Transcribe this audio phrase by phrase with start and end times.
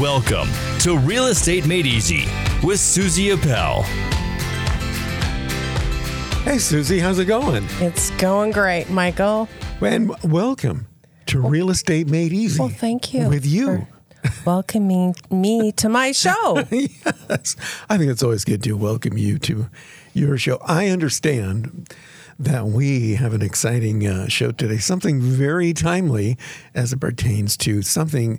[0.00, 0.48] Welcome
[0.80, 2.26] to Real Estate Made Easy
[2.62, 3.82] with Suzy Appel.
[6.42, 7.64] Hey, Suzy, how's it going?
[7.80, 9.48] It's going great, Michael.
[9.80, 10.88] And welcome
[11.26, 12.58] to Real Estate Made Easy.
[12.60, 13.86] Well, thank you With you.
[14.44, 16.62] welcoming me to my show.
[16.70, 17.56] yes.
[17.88, 19.70] I think it's always good to welcome you to
[20.12, 20.58] your show.
[20.66, 21.94] I understand
[22.38, 26.36] that we have an exciting uh, show today, something very timely
[26.74, 28.38] as it pertains to something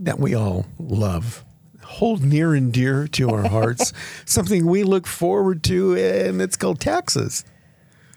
[0.00, 1.44] that we all love.
[1.82, 3.92] Hold near and dear to our hearts,
[4.24, 7.44] something we look forward to, and it's called taxes.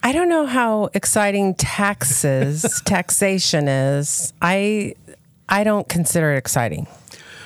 [0.04, 4.34] I don't know how exciting taxes, taxation is.
[4.42, 4.96] I
[5.48, 6.88] I don't consider it exciting.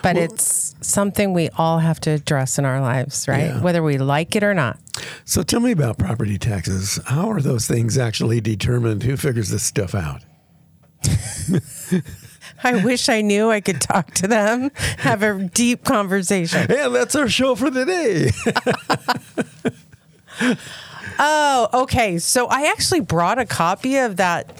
[0.03, 3.47] But it's something we all have to address in our lives, right?
[3.47, 3.61] Yeah.
[3.61, 4.79] Whether we like it or not.
[5.25, 6.99] So tell me about property taxes.
[7.07, 9.03] How are those things actually determined?
[9.03, 10.21] Who figures this stuff out?
[12.63, 16.71] I wish I knew I could talk to them, have a deep conversation.
[16.71, 18.31] And that's our show for today.
[21.19, 22.19] Oh, okay.
[22.19, 24.55] So I actually brought a copy of that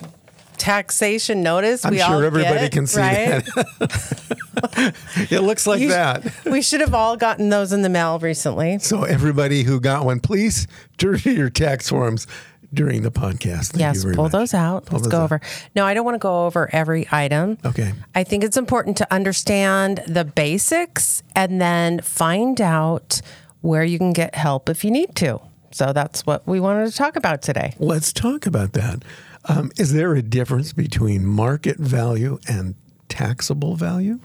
[0.57, 1.85] taxation notice.
[1.85, 3.45] I'm we all sure everybody get, can see right?
[3.45, 4.95] that.
[5.29, 6.25] it looks like You- that.
[6.45, 8.79] We should have all gotten those in the mail recently.
[8.79, 10.67] So everybody who got one, please
[10.97, 12.25] turn to your tax forms
[12.73, 13.71] during the podcast.
[13.71, 14.31] Thank yes, pull much.
[14.31, 14.85] those out.
[14.85, 15.23] Pull Let's those go out.
[15.23, 15.41] over.
[15.75, 17.57] No, I don't want to go over every item.
[17.65, 17.93] Okay.
[18.13, 23.21] I think it's important to understand the basics and then find out
[23.61, 25.39] where you can get help if you need to.
[25.71, 27.75] So that's what we wanted to talk about today.
[27.79, 29.03] Let's talk about that.
[29.45, 32.75] Um, is there a difference between market value and
[33.07, 34.19] taxable value?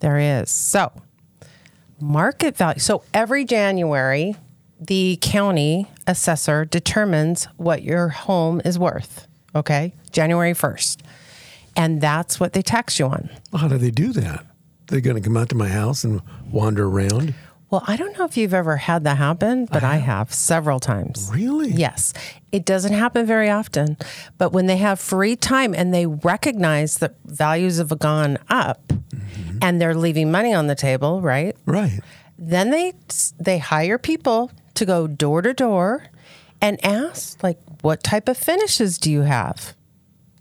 [0.00, 0.50] There is.
[0.50, 0.92] So,
[2.00, 2.78] market value.
[2.78, 4.36] So, every January,
[4.80, 9.28] the county assessor determines what your home is worth.
[9.54, 9.94] Okay.
[10.10, 11.02] January 1st.
[11.76, 13.30] And that's what they tax you on.
[13.52, 14.44] Well, how do they do that?
[14.88, 17.34] They're going to come out to my house and wander around?
[17.70, 21.30] Well, I don't know if you've ever had that happen, but I have several times.
[21.32, 21.70] Really?
[21.70, 22.14] Yes.
[22.50, 23.98] It doesn't happen very often,
[24.38, 29.58] but when they have free time and they recognize that values have gone up mm-hmm.
[29.60, 31.54] and they're leaving money on the table, right?
[31.66, 32.00] Right.
[32.38, 32.94] Then they
[33.38, 36.06] they hire people to go door to door
[36.60, 39.74] and ask like what type of finishes do you have?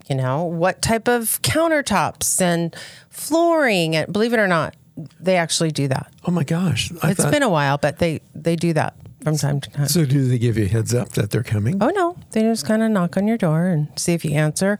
[0.09, 2.75] You know, what type of countertops and
[3.09, 4.75] flooring and believe it or not,
[5.19, 6.11] they actually do that.
[6.25, 6.91] Oh my gosh.
[7.03, 9.87] I It's thought- been a while, but they they do that from time to time.
[9.87, 11.77] So do they give you a heads up that they're coming?
[11.83, 14.79] Oh no, they just kind of knock on your door and see if you answer.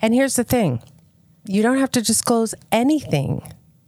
[0.00, 0.80] And here's the thing:
[1.46, 3.42] you don't have to disclose anything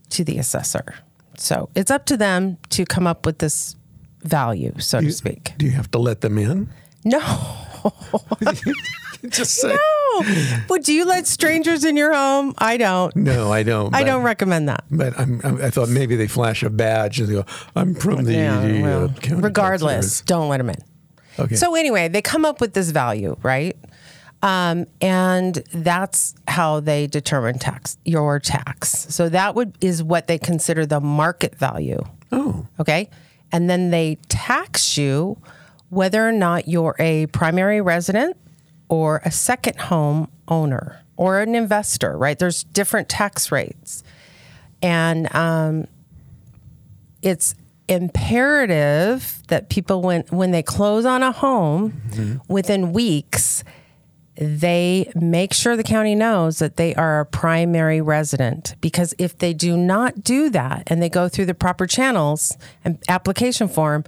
[0.09, 0.95] to the assessor.
[1.37, 3.75] So it's up to them to come up with this
[4.23, 5.53] value, so to speak.
[5.57, 6.69] Do you have to let them in?
[7.05, 7.19] No,
[9.29, 10.23] Just say no.
[10.67, 12.53] But do you let strangers in your home?
[12.57, 13.15] I don't.
[13.15, 13.51] no.
[13.51, 13.95] I don't.
[13.95, 14.83] I but- don't recommend that.
[14.91, 17.45] But I'm, I'm, I thought maybe they flash a badge and they go,
[17.75, 20.75] "I'm from the." Yeah, the, well, uh, county tax regardless, don't let them in.
[21.39, 21.55] Okay.
[21.55, 23.75] So anyway, they come up with this value, right?
[24.43, 28.89] Um, and that's how they determine tax your tax.
[29.13, 32.01] So that would is what they consider the market value.
[32.31, 33.09] Oh, Okay,
[33.53, 35.37] and then they tax you
[35.89, 38.35] whether or not you're a primary resident
[38.89, 42.17] or a second home owner or an investor.
[42.17, 42.37] Right?
[42.37, 44.03] There's different tax rates,
[44.81, 45.87] and um,
[47.21, 47.55] it's
[47.87, 53.63] imperative that people when when they close on a home within weeks
[54.35, 59.53] they make sure the county knows that they are a primary resident because if they
[59.53, 64.03] do not do that and they go through the proper channels and application form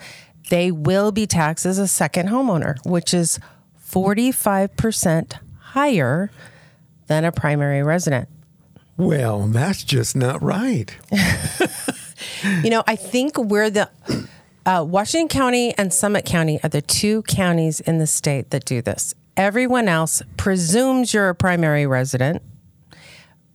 [0.50, 3.40] they will be taxed as a second homeowner which is
[3.88, 6.32] 45% higher
[7.08, 8.28] than a primary resident
[8.98, 10.96] well, that's just not right.
[12.64, 13.90] You know, I think we're the
[14.66, 18.82] uh, Washington County and Summit County are the two counties in the state that do
[18.82, 19.14] this.
[19.38, 22.42] Everyone else presumes you're a primary resident.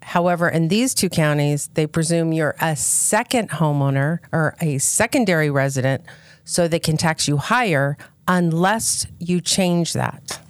[0.02, 6.04] However, in these two counties, they presume you're a second homeowner or a secondary resident,
[6.44, 7.96] so they can tax you higher
[8.28, 10.40] unless you change that.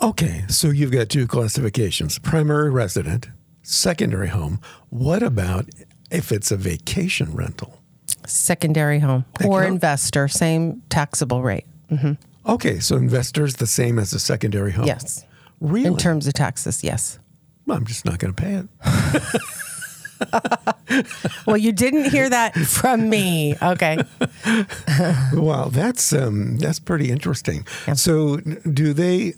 [0.00, 3.28] Okay, so you've got two classifications: primary resident,
[3.62, 4.60] secondary home.
[4.88, 5.68] What about
[6.10, 7.82] if it's a vacation rental?
[8.26, 11.66] Secondary home or investor, same taxable rate.
[11.90, 12.12] Mm-hmm.
[12.46, 14.86] Okay, so investors the same as a secondary home.
[14.86, 15.24] Yes.
[15.60, 15.86] really?
[15.86, 17.18] In terms of taxes, yes.
[17.66, 18.68] Well, I'm just not going to pay it.
[21.46, 23.54] Well, you didn't hear that from me.
[23.62, 23.98] Okay.
[25.34, 27.64] well, that's um, that's pretty interesting.
[27.94, 29.34] So, do they?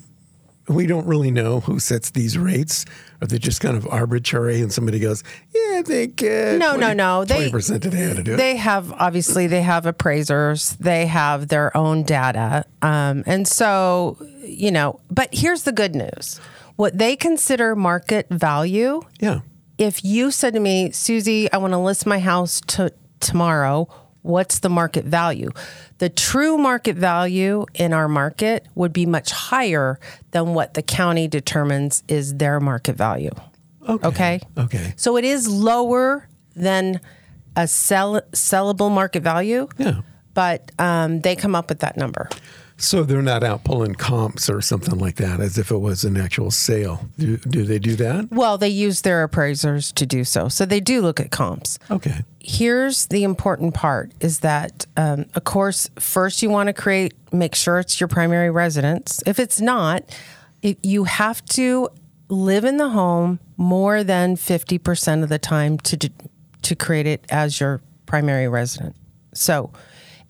[0.69, 2.85] We don't really know who sets these rates.
[3.21, 4.61] Are they just kind of arbitrary?
[4.61, 5.52] And somebody goes, "Yeah,
[5.83, 7.25] I think uh, No, no, no.
[7.25, 8.37] They- percent today had to do it.
[8.37, 10.77] They have obviously they have appraisers.
[10.79, 15.01] They have their own data, um, and so you know.
[15.11, 16.41] But here's the good news:
[16.77, 19.03] what they consider market value.
[19.21, 19.41] yeah.
[19.79, 23.89] If you said to me, Suzy, I want to list my house to tomorrow.
[24.21, 25.51] What's the market value?
[25.99, 29.99] The true market value in our market would be much higher
[30.31, 33.33] than what the county determines is their market value.
[33.89, 34.07] Okay.
[34.09, 34.41] Okay.
[34.59, 34.95] Okay.
[34.97, 37.01] So it is lower than
[37.57, 39.69] a sell, sellable market value.
[39.79, 40.01] Yeah.
[40.35, 42.29] But um, they come up with that number.
[42.79, 46.17] So they're not out pulling comps or something like that, as if it was an
[46.17, 47.07] actual sale.
[47.19, 48.29] Do, do they do that?
[48.31, 50.49] Well, they use their appraisers to do so.
[50.49, 51.79] So they do look at comps.
[51.91, 52.25] Okay.
[52.41, 57.55] Here's the important part is that, um, of course, first you want to create, make
[57.55, 59.23] sure it's your primary residence.
[59.27, 60.03] If it's not,
[60.63, 61.89] it, you have to
[62.33, 66.11] live in the home more than 50% of the time to,
[66.63, 68.97] to create it as your primary resident.
[69.35, 69.71] So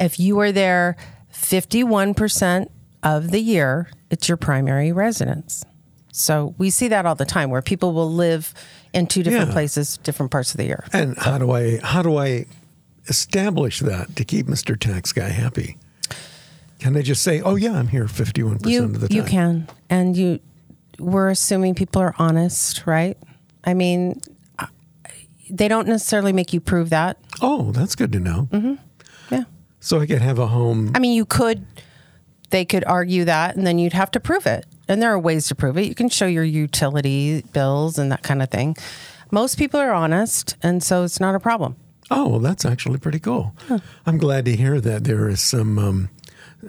[0.01, 0.97] if you are there
[1.33, 2.69] 51%
[3.03, 5.65] of the year, it's your primary residence.
[6.13, 8.53] So we see that all the time where people will live
[8.93, 9.53] in two different Yeah.
[9.55, 10.85] places, different parts of the year.
[10.93, 12.45] And how do I how do I
[13.09, 14.79] establish that to keep Mr.
[14.79, 15.79] Tax Guy happy?
[16.81, 19.17] Can they just say, "Oh yeah, I'm here 51 percent you of the time"?
[19.17, 20.41] you can and you
[21.03, 23.17] we're assuming people are honest right
[23.65, 24.21] i mean
[25.51, 28.49] they don't necessarily make you prove that Oh, that's good to know.
[28.53, 28.75] Mm-hmm.
[29.35, 29.45] yeah
[29.81, 30.93] So I could have a home.
[30.95, 31.67] i mean you could
[32.51, 35.49] they could argue that and then you'd have to prove it and there are ways
[35.49, 38.77] to prove it you can show your utility bills and that kind of thing
[39.31, 41.77] most people are honest and so it's not a problem
[42.15, 43.55] Oh, well, that's actually pretty cool.
[44.05, 46.11] I'm glad to hear that there is some um,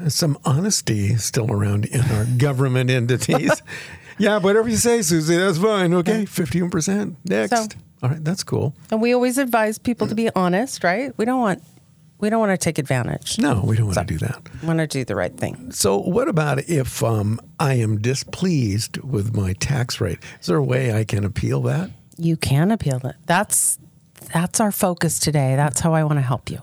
[0.07, 3.51] some honesty still around in our government entities.
[4.17, 5.93] Yeah, whatever you say, Suzy, that's fine.
[5.93, 7.51] Okay, 51% next.
[7.51, 7.67] So-
[8.03, 8.75] All right, that's cool.
[8.91, 11.63] and we always advise people to be honest right we don't want
[12.19, 14.39] we don't want to take advantage No, we don't want to do that.
[14.61, 18.97] we want to do the right thing So, what about if um, I am displeased
[18.97, 20.19] with my tax rate?
[20.41, 21.91] Is there a way I can appeal that?
[22.17, 23.79] you can appeal it that's
[24.33, 26.59] that's our focus today that's how i want to help you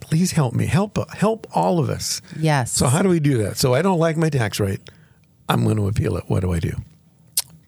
[0.00, 0.64] Please help me.
[0.66, 2.22] Help help all of us.
[2.38, 2.72] Yes.
[2.72, 3.58] So, how do we do that?
[3.58, 4.80] So, I don't like my tax rate.
[5.50, 6.24] I'm going to appeal it.
[6.28, 6.72] What do I do?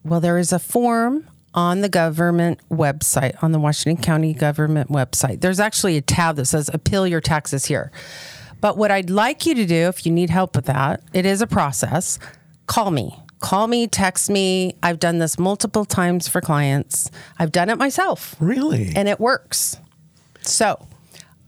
[0.05, 5.41] Well, there is a form on the government website, on the Washington County government website.
[5.41, 7.91] There's actually a tab that says appeal your taxes here.
[8.61, 11.43] But what I'd like you to do, if you need help with that, it is
[11.43, 12.19] a process.
[12.67, 13.19] Call me.
[13.41, 14.75] Call me, text me.
[14.83, 17.11] I've done this multiple times for clients.
[17.39, 18.93] I've done it myself Really?
[18.95, 19.79] and it works.
[20.43, 20.87] So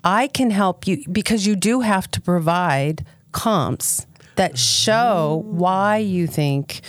[0.02, 4.06] I can help you because you do have to provide comps
[4.36, 6.80] that show why you think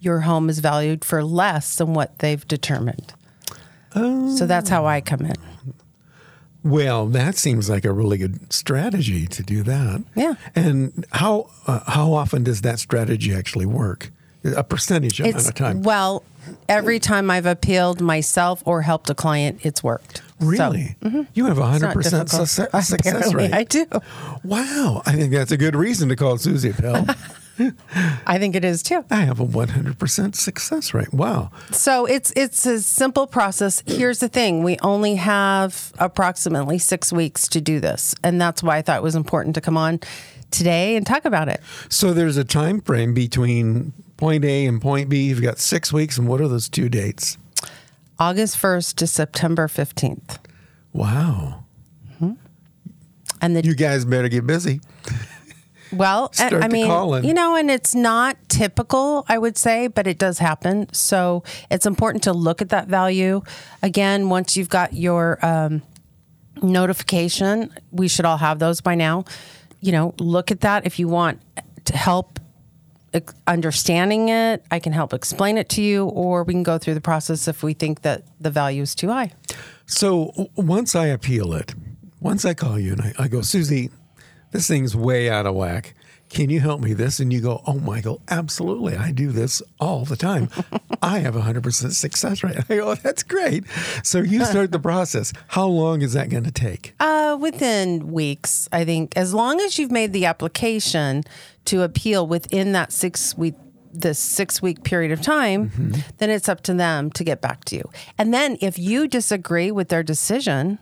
[0.00, 3.12] your home is valued for less than what they've determined.
[3.94, 5.34] So that's how I come in.
[6.62, 10.04] Well, that seems like a really good strategy to do that.
[10.14, 10.34] Yeah.
[10.54, 14.10] And how uh, how often does that strategy actually work?
[14.44, 15.82] A percentage amount It's of time.
[15.82, 16.22] well,
[16.68, 20.18] every time I've appealed myself or helped a client, it's worked.
[20.40, 20.96] So, Really?
[21.34, 22.52] You have a 100% success,
[22.88, 23.52] success rate.
[23.52, 23.84] I do.
[24.44, 27.06] Wow, I think that's a good reason to call Suzy Appel.
[28.26, 29.04] I think it is too.
[29.10, 31.12] I have a one hundred percent success rate.
[31.12, 31.50] Wow.
[31.70, 33.82] So it's it's a simple process.
[33.86, 38.76] Here's the thing: we only have approximately six weeks to do this, and that's why
[38.78, 40.00] I thought it was important to come on
[40.50, 41.60] today and talk about it.
[41.88, 45.28] So there's a time frame between point A and point B.
[45.28, 47.38] You've got six weeks, and what are those two dates?
[48.18, 50.38] August first to September fifteenth,
[50.92, 51.64] Wow.
[52.12, 52.32] Mm-hmm.
[53.40, 54.80] and the You guys better get busy.
[55.92, 57.24] Well, I- Start I mean, calling.
[57.24, 60.92] you know, and it's not typical, I would say, but it does happen.
[60.92, 63.42] So it's important to look at that value
[63.82, 65.82] again once you've got your um,
[66.62, 67.72] notification.
[67.90, 69.24] We should all have those by now.
[69.80, 71.40] You know, look at that if you want
[71.86, 72.38] to help
[73.46, 74.64] understanding it.
[74.70, 77.62] I can help explain it to you, or we can go through the process if
[77.62, 79.32] we think that the value is too high.
[79.86, 81.74] So once I appeal it,
[82.20, 83.90] once I call you and I, I go, Suzy,
[84.50, 85.94] this thing's way out of whack.
[86.28, 87.18] Can you help me this?
[87.18, 88.96] And you go, Oh, Michael, absolutely.
[88.96, 90.48] I do this all the time.
[91.02, 92.56] I have a 100% success rate.
[92.68, 93.64] I go, That's great.
[94.04, 95.32] So you start the process.
[95.48, 96.94] How long is that going to take?
[97.00, 101.24] Uh, within weeks, I think, as long as you've made the application
[101.64, 103.54] to appeal within that six week
[103.92, 105.72] this six week period of time,
[106.18, 107.90] then it's up to them to get back to you.
[108.16, 110.78] And then if you disagree with their decision,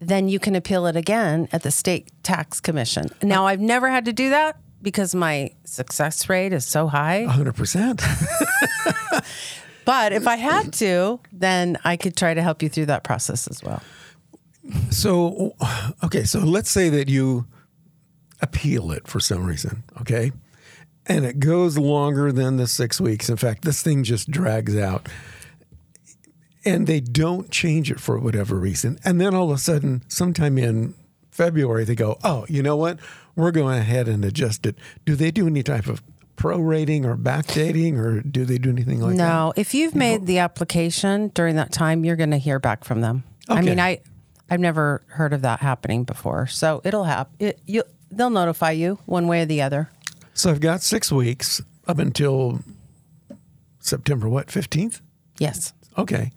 [0.00, 3.06] then you can appeal it again at the state tax commission.
[3.22, 7.26] Now, I've never had to do that because my success rate is so high.
[7.28, 9.22] 100%.
[9.86, 13.46] But if I had to, then I could try to help you through that process
[13.46, 13.80] as well.
[14.90, 15.54] So,
[16.02, 17.46] okay, so let's say that you
[18.42, 20.32] appeal it for some reason, okay?
[21.06, 23.30] And it goes longer than the six weeks.
[23.30, 25.08] In fact, this thing just drags out.
[26.66, 28.98] And they don't change it for whatever reason.
[29.04, 30.94] And then all of a sudden, sometime in
[31.30, 32.98] February, they go, oh, you know what?
[33.36, 34.76] We're going ahead and adjust it.
[35.04, 36.02] Do they do any type of
[36.36, 39.22] prorating or backdating or do they do anything like that?
[39.22, 43.00] No, if you've made the application during that time, you're going to hear back from
[43.00, 43.24] them.
[43.48, 44.00] I mean, I
[44.50, 47.34] I've never heard of that happening before, so it'll happen.
[47.38, 49.90] It, you, they'll notify you one way or the other.
[50.34, 52.60] So I've got six weeks up until
[53.80, 55.00] September, what, 15th?
[55.38, 55.72] Yes.
[55.96, 56.32] Okay.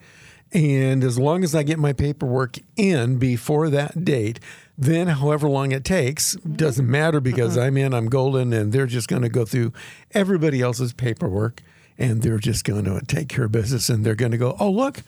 [0.52, 4.40] And as long as I get my paperwork in before that date,
[4.78, 6.54] then however long it takes mm-hmm.
[6.54, 7.68] doesn't matter because uh-huh.
[7.68, 9.74] I'm in, I'm golden, and they're just going to go through
[10.12, 11.62] everybody else's paperwork
[12.00, 14.72] and they're just going to take care of business and they're going to go, oh,
[14.72, 15.04] look,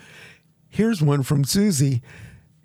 [0.69, 2.01] here's one from Suzy.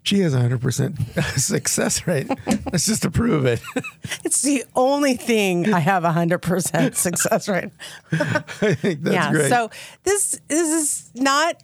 [0.02, 2.28] She has a 100% success rate.
[2.70, 3.60] Let's just approve it.
[4.24, 7.70] It's the only thing I have a hundred percent success rate.
[8.12, 9.30] I think that's yeah.
[9.30, 9.48] great.
[9.48, 9.70] So
[10.02, 11.62] this this is not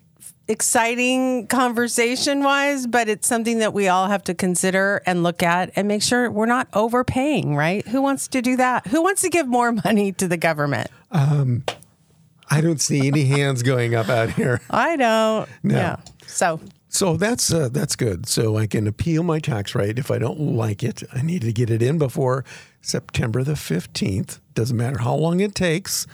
[0.53, 5.73] exciting conversation wise, but it's something that we all have to consider and look at
[5.75, 7.87] and make sure we're not overpaying, right?
[7.89, 8.87] Who wants to do that?
[8.89, 10.89] Who wants to give more money to the government?
[11.11, 11.65] Um,
[12.51, 14.61] I don't see any hands going up out here.
[14.71, 15.49] I don't.
[15.63, 15.75] No.
[15.75, 15.97] Yeah.
[16.27, 18.29] So So that's uh, that's good.
[18.29, 21.03] So I can appeal my tax rate if I don't like it.
[21.15, 22.45] I need to get it in before
[22.83, 24.39] September the fifteenth.
[24.55, 26.07] Doesn't matter how long it takes.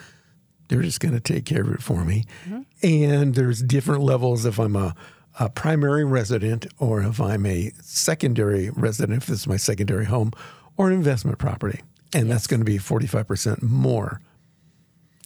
[0.68, 2.24] They're just going to take care of it for me.
[2.46, 2.60] Mm-hmm.
[2.82, 4.94] And there's different levels if I'm a,
[5.40, 10.32] a primary resident or if I'm a secondary resident, if this is my secondary home,
[10.76, 11.80] or an investment property.
[12.14, 14.20] And that's going to be 45% more.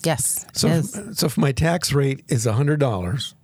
[0.03, 0.47] yes.
[0.53, 0.97] So, yes.
[0.97, 3.35] if, so if my tax rate is $100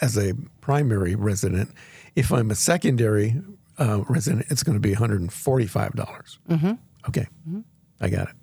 [0.00, 1.70] as a primary resident,
[2.16, 3.40] if I'm a secondary
[3.78, 5.94] uh, resident, it's going to be $145.
[5.94, 6.72] dollars mm-hmm.
[7.08, 7.26] Okay.
[7.48, 7.60] Mm-hmm.
[8.00, 8.34] I got it.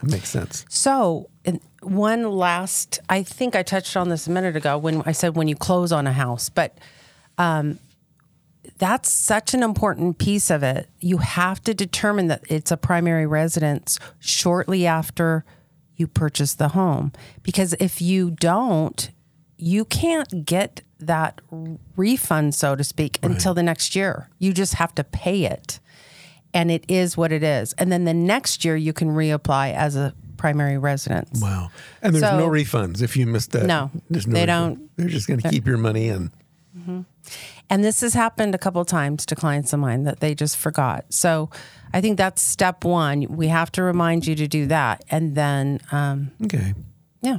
[0.00, 0.64] That makes sense.
[0.68, 5.12] So, and one last, I think I touched on this a minute ago when I
[5.12, 6.76] said when you close on a house, but
[7.38, 7.78] um,
[8.78, 10.88] that's such an important piece of it.
[11.00, 15.44] You have to determine that it's a primary residence shortly after
[15.96, 17.12] you purchase the home.
[17.42, 19.10] Because if you don't,
[19.58, 21.40] you can't get that
[21.96, 24.28] refund, so to speak, until the next year.
[24.38, 25.78] You just have to pay it
[26.54, 27.72] and it is what it is.
[27.74, 31.40] And then the next year you can reapply as a primary residence.
[31.40, 31.70] Wow.
[32.02, 33.66] And there's So- no refunds if you missed that.
[33.66, 34.76] No, there's no they refund.
[34.76, 36.30] don't- They're just going to keep your money in.
[37.68, 41.04] And this has happened a couple times to clients of mine that they just forgot.
[41.10, 41.50] So
[41.92, 43.22] I think that's step one.
[43.28, 45.04] We have to remind you to do that.
[45.10, 46.74] And then, um, Okay.
[47.22, 47.38] yeah.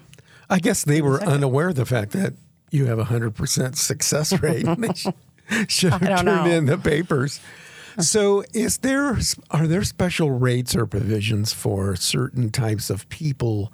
[0.50, 2.34] I guess they were unaware of the fact that
[2.72, 4.66] you have a 100% success rate.
[5.50, 6.46] they should have turned know.
[6.46, 7.42] in the papers.
[8.00, 9.18] So, is there
[9.52, 13.74] are there special rates or provisions for certain types of people,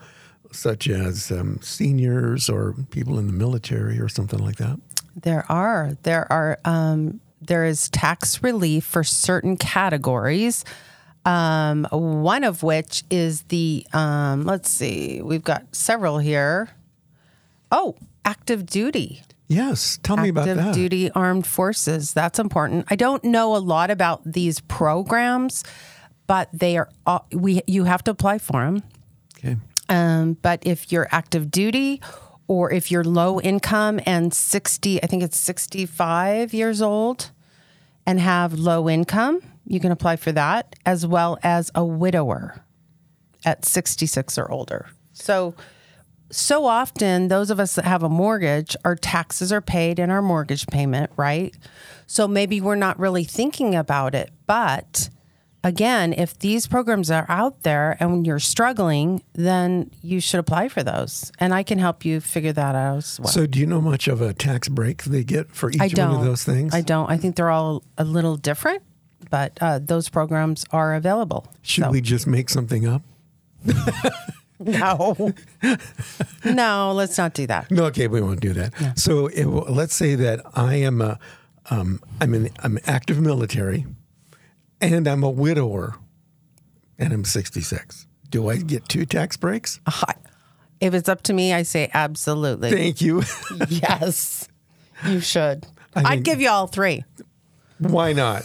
[0.52, 4.80] such as um, seniors or people in the military or something like that?
[5.16, 5.98] There are.
[6.04, 6.60] There are.
[6.66, 10.66] Um, there is tax relief for certain categories.
[11.26, 13.86] Um, one of which is the.
[13.94, 15.22] Um, let's see.
[15.22, 16.70] We've got several here.
[17.72, 19.22] Oh, active duty.
[19.48, 20.74] Yes, tell me about active that.
[20.74, 22.14] duty armed forces.
[22.14, 22.86] That's important.
[22.90, 25.64] I don't know a lot about these programs,
[26.28, 26.90] but they are.
[27.32, 28.84] We you have to apply for them.
[29.38, 29.56] Okay.
[29.90, 32.02] Um, but if you're active duty
[32.48, 37.32] or if you're low income and 60, I think it's 65 years old
[38.06, 42.64] and have low income, you can apply for that, as well as a widower
[43.46, 44.88] at 66 or older.
[45.14, 45.56] So,
[46.30, 50.22] so often those of us that have a mortgage, our taxes are paid in our
[50.22, 51.56] mortgage payment, right?
[52.06, 54.32] So maybe we're not really thinking about it.
[54.46, 55.10] But
[55.64, 60.84] again, if these programs are out there and you're struggling, then you should apply for
[60.84, 61.32] those.
[61.40, 63.28] And I can help you figure that out as well.
[63.30, 66.24] So, do you know much of a tax break they get for each one of
[66.24, 66.74] those things?
[66.74, 67.10] I don't.
[67.10, 68.84] I think they're all a little different,
[69.30, 71.48] but uh, those programs are available.
[71.62, 73.02] Should So- we just make something up?
[74.60, 75.34] No.
[76.46, 77.70] no, let's not do that.
[77.70, 78.98] No, okay, we won't do that.
[78.98, 81.20] So it, let's say that I am a,
[81.70, 83.86] um, I'm an I'm active military,
[84.82, 85.96] and I'm a widower,
[86.98, 88.08] and I'm 66.
[88.30, 89.80] Do I get two tax breaks?
[90.80, 92.70] If it's up to me, I say absolutely.
[92.70, 93.24] Thank you.
[93.68, 94.48] yes,
[95.08, 95.66] you should.
[95.96, 97.04] I I'd think- give you all three.
[97.80, 98.44] Why not?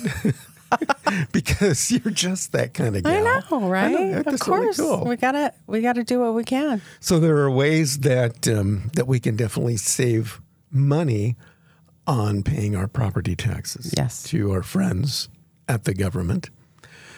[1.32, 3.12] because you're just that kind of gal.
[3.26, 3.84] I know, right?
[3.86, 4.18] I know.
[4.18, 5.04] of That's really course, cool.
[5.04, 6.80] we gotta we gotta do what we can.
[7.00, 11.36] So there are ways that um, that we can definitely save money
[12.06, 14.22] on paying our property taxes Yes.
[14.24, 15.28] to our friends
[15.68, 16.50] at the government.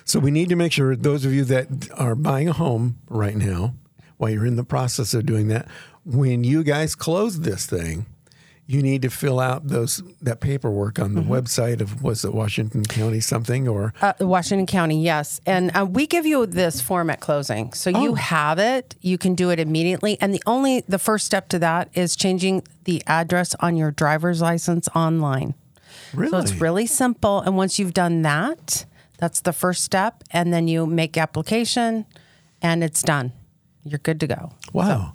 [0.04, 3.34] So we need to make sure those of you that are buying a home right
[3.36, 3.74] now,
[4.18, 5.66] while you're in the process of doing that,
[6.04, 8.04] when you guys close this thing,
[8.66, 12.82] you need to fill out those that paperwork on the website of was it Washington
[12.84, 15.40] County something or Uh, Washington County, yes.
[15.44, 17.72] And uh, we give you this form at closing.
[17.74, 18.02] So Oh.
[18.02, 18.94] you have it.
[19.02, 20.16] You can do it immediately.
[20.20, 24.40] And the only, the first step to that is changing the address on your driver's
[24.40, 25.52] license online.
[26.14, 27.40] really So it's really simple.
[27.42, 28.86] And once you've done that,
[29.18, 30.24] that's the first step.
[30.30, 32.06] And then you make application
[32.62, 33.32] and it's done.
[33.84, 34.52] You're good to go.
[34.72, 35.12] Wow.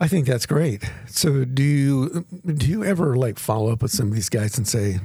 [0.00, 0.90] I think that's great.
[1.06, 4.66] So do you do you ever like follow up with some of these guys and
[4.66, 5.00] say,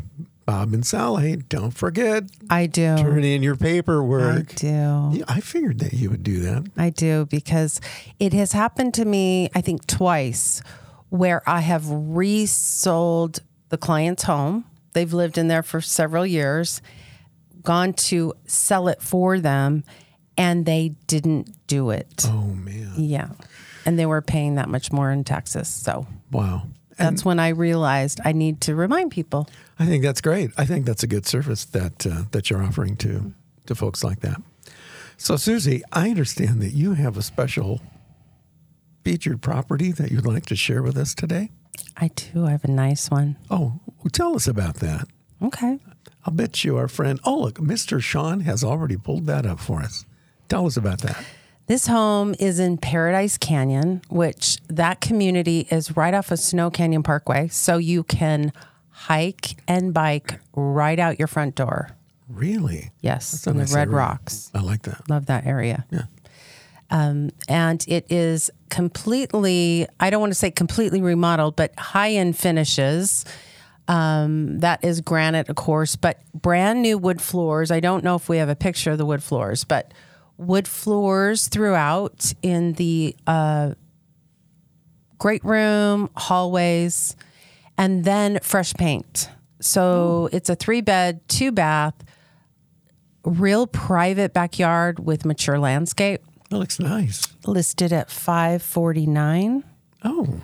[0.46, 2.96] Bob and Sally, don't forget, I do.
[2.98, 4.52] turn in your paperwork.
[4.52, 5.10] I do.
[5.14, 6.70] Yeah, I figured that you would do that.
[6.78, 7.82] I do because
[8.20, 10.62] it has happened to me, I think, twice
[11.10, 14.66] where I have resold the client's home.
[14.94, 16.82] They've lived in there for several years,
[17.64, 19.84] gone to sell it for them,
[20.38, 22.26] and they didn't do it.
[22.28, 22.94] Oh man.
[22.98, 23.30] Yeah.
[23.86, 25.68] And they were paying that much more in taxes.
[25.68, 26.68] So Wow.
[26.98, 29.48] that's when I realized I need to remind people.
[29.78, 30.52] I think that's great.
[30.58, 33.34] I think that's a good service that uh, that you're offering to
[33.68, 34.42] to folks like that.
[35.18, 37.80] So Suzy, I understand that you have a special
[39.04, 41.52] featured property that you'd like to share with us today.
[41.98, 42.46] I do.
[42.46, 43.38] I have a nice one.
[43.50, 43.80] Oh,
[44.12, 45.08] tell us about that.
[45.42, 45.80] Okay.
[46.26, 48.02] I'll bet you our friend, oh, look, Mr.
[48.02, 50.06] Sean has already pulled that up for us.
[50.50, 51.24] Tell us about that.
[51.68, 57.02] This home is in Paradise Canyon, which that community is right off of Snow Canyon
[57.02, 57.48] Parkway.
[57.48, 58.54] So you can
[58.92, 61.90] hike and bike right out your front door.
[62.30, 62.92] Really?
[63.02, 63.98] Yes, in nice the Red area.
[63.98, 64.52] Rocks.
[64.54, 65.10] I like that.
[65.10, 65.86] Love that area.
[65.90, 66.04] Yeah.
[66.92, 72.38] Um, and it is completely, I don't want to say completely remodeled, but high end
[72.38, 73.26] finishes.
[73.88, 77.72] Um, that is granite, of course, but brand new wood floors.
[77.72, 79.94] I don't know if we have a picture of the wood floors, but
[80.38, 83.74] wood floors throughout in the uh,
[85.18, 87.16] great room, hallways,
[87.78, 89.30] and then fresh paint.
[89.62, 91.96] So it's a three bed, two bath,
[93.24, 96.22] real private backyard with mature landscape.
[96.50, 97.28] That looks nice.
[97.46, 99.64] listed at 549
[100.04, 100.40] Oh,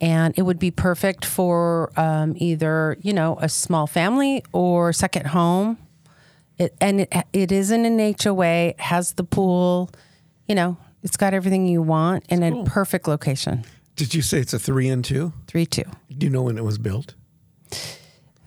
[0.00, 5.26] and it would be perfect for um, either you know a small family or second
[5.26, 5.76] home
[6.60, 9.90] it, and it, it is in an HOA has the pool
[10.46, 13.64] you know it's got everything you want in a perfect location
[13.96, 15.32] did you say it's a three and two?
[15.46, 17.14] 3-2 Do you know when it was built?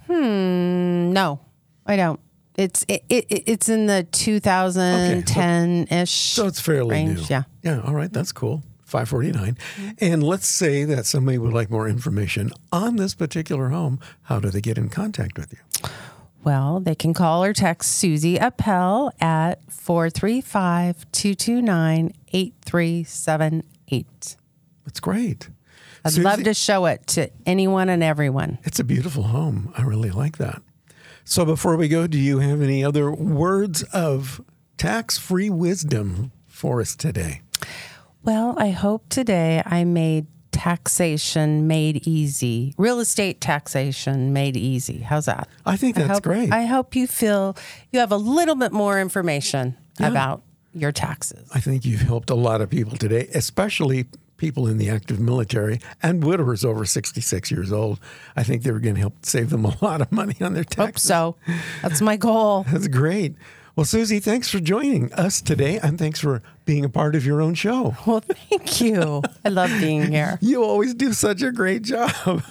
[0.08, 1.14] Hmm.
[1.14, 1.40] No
[1.86, 2.20] I don't
[2.56, 7.26] it's it, it it's in the 2010-ish So it's fairly range new.
[7.30, 7.82] yeah Yeah.
[7.82, 8.12] All right.
[8.12, 8.62] That's cool.
[8.86, 9.58] 549.
[10.00, 14.00] And let's say that somebody would like more information on this particular home.
[14.24, 15.58] How do they get in contact with you?
[16.44, 24.36] Well, they can call or text Suzy Appel at 435 229 8378.
[24.86, 25.50] That's great.
[26.04, 28.58] I'd Suzy- love to show it to anyone and everyone.
[28.64, 29.74] It's a beautiful home.
[29.78, 30.62] I really like that.
[31.24, 34.42] So before we go, do you have any other words of
[34.78, 37.40] tax free wisdom for us today?
[38.24, 45.00] Well, I hope today I made taxation made easy, real estate taxation made easy.
[45.00, 45.50] How's that?
[45.66, 46.54] I think that's I hope, great.
[46.54, 47.56] I hope you feel
[47.92, 50.42] you have a little bit more information about
[50.74, 51.48] your taxes.
[51.54, 54.06] I think you've helped a lot of people today, especially
[54.38, 58.00] people in the active military and widowers over 66 years old.
[58.36, 60.64] I think they were going to help save them a lot of money on their
[60.64, 61.08] Hope taxes.
[61.08, 61.36] so.
[61.82, 62.66] That's my goal.
[62.72, 63.36] That's great.
[63.76, 67.42] Well, Suzy, thanks for joining us today and thanks for being a part of your
[67.42, 67.96] own show.
[68.08, 69.22] Well, thank you.
[69.46, 70.38] I love being here.
[70.42, 72.44] You always do such a great job.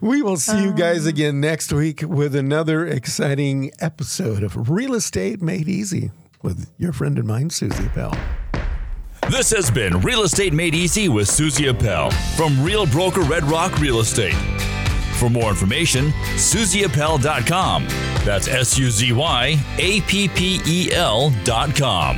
[0.00, 4.94] We will see you guys um, again next week with another exciting episode of Real
[4.94, 6.12] Estate Made Easy
[6.42, 8.14] with your friend and mine, Suzy Appel.
[9.28, 13.78] This has been Real Estate Made Easy with Suzy Appel from Real Broker Red Rock
[13.80, 14.34] Real Estate.
[15.18, 17.86] For more information, suzyappel.com.
[18.24, 22.16] That's S U Z Y A P P E L.com.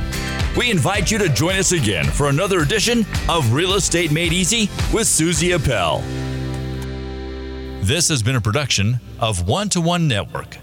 [0.55, 4.69] We invite you to join us again for another edition of Real Estate Made Easy
[4.93, 5.99] with Suzy Appel.
[7.81, 10.57] This has been a production of One to One Network.